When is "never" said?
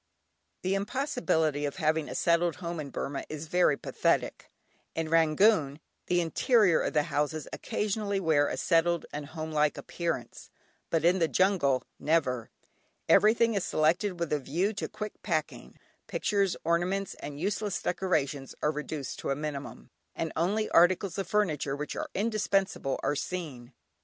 11.99-12.49